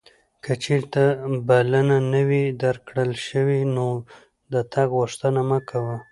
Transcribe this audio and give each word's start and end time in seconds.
که 0.43 0.51
چیرته 0.63 1.03
بلنه 1.47 1.97
نه 2.11 2.21
وې 2.29 2.43
درکړل 2.63 3.11
شوې 3.27 3.61
نو 3.75 3.87
د 4.53 4.55
تګ 4.73 4.87
غوښتنه 4.99 5.41
مه 5.49 5.59
کوه. 5.69 5.95